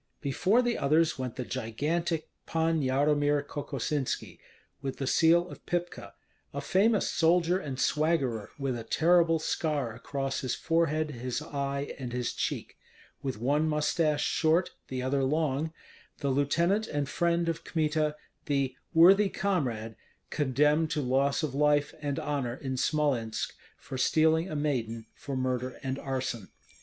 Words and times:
Before 0.19 0.63
the 0.63 0.79
others 0.79 1.19
went 1.19 1.35
the 1.35 1.45
gigantic 1.45 2.27
Pan 2.47 2.81
Yaromir 2.81 3.45
Kokosinski, 3.45 4.39
with 4.81 4.97
the 4.97 5.05
seal 5.05 5.47
of 5.47 5.63
Pypka, 5.67 6.13
a 6.55 6.59
famous 6.59 7.11
soldier 7.11 7.59
and 7.59 7.77
swaggerer, 7.77 8.49
with 8.57 8.75
a 8.75 8.83
terrible 8.83 9.37
scar 9.37 9.93
across 9.93 10.41
his 10.41 10.55
forehead, 10.55 11.11
his 11.11 11.39
eye, 11.43 11.93
and 11.99 12.13
his 12.13 12.33
cheek, 12.33 12.79
with 13.21 13.37
one 13.37 13.69
mustache 13.69 14.25
short, 14.25 14.71
the 14.87 15.03
other 15.03 15.23
long, 15.23 15.71
the 16.17 16.29
lieutenant 16.29 16.87
and 16.87 17.07
friend 17.07 17.47
of 17.47 17.63
Kmita, 17.63 18.15
the 18.47 18.75
"worthy 18.95 19.29
comrade," 19.29 19.95
condemned 20.31 20.89
to 20.89 21.01
loss 21.03 21.43
of 21.43 21.53
life 21.53 21.93
and 22.01 22.17
honor 22.17 22.55
in 22.55 22.75
Smolensk 22.75 23.53
for 23.77 23.99
stealing 23.99 24.49
a 24.49 24.55
maiden, 24.55 25.05
for 25.13 25.35
murder 25.37 25.79
and 25.83 25.99
arson. 25.99 26.49